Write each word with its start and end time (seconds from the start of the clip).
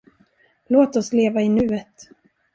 Låt 0.67 0.95
oss 0.95 1.13
leva 1.13 1.41
i 1.41 1.49
nuet! 1.49 2.09